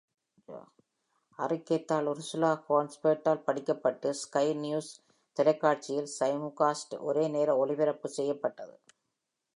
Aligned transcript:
அறிக்கைத்தாள் 1.39 2.07
உருசுலா 2.11 2.51
ஹான்ஸ்ஃபோர்டால் 2.67 3.43
படிக்கப்பட்டு 3.43 4.09
sky 4.13 4.45
news 4.63 4.91
தொலைக்காட்சியில் 5.37 6.11
சைமுல்காஸ்ட் 6.19 6.95
(ஒரே 7.01 7.25
நேர 7.27 7.49
ஒலிபரப்பு) 7.57 8.09
செய்யப்பட்டது. 8.17 8.75